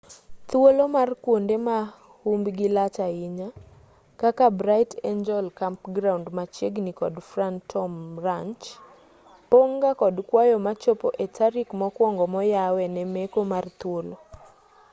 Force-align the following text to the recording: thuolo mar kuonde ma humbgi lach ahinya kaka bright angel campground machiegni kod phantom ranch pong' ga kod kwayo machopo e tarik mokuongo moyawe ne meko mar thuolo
thuolo 0.49 0.83
mar 0.95 1.09
kuonde 1.23 1.55
ma 1.67 1.77
humbgi 2.23 2.67
lach 2.75 2.97
ahinya 3.07 3.49
kaka 4.21 4.45
bright 4.59 4.91
angel 5.11 5.45
campground 5.59 6.25
machiegni 6.37 6.91
kod 6.99 7.15
phantom 7.31 7.91
ranch 8.25 8.65
pong' 9.49 9.77
ga 9.83 9.91
kod 10.01 10.15
kwayo 10.29 10.55
machopo 10.67 11.07
e 11.23 11.25
tarik 11.35 11.69
mokuongo 11.81 12.23
moyawe 12.33 12.83
ne 12.93 13.03
meko 13.13 13.41
mar 13.51 13.65
thuolo 13.79 14.15